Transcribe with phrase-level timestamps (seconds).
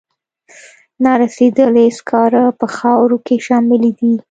[1.03, 4.13] نارسیدلي سکاره په خاورو کې شاملې دي.